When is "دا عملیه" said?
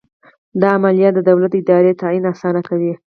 0.61-1.09